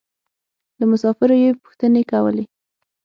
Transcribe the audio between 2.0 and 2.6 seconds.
کولې.